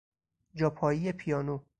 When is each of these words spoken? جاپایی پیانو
جاپایی 0.55 1.11
پیانو 1.11 1.59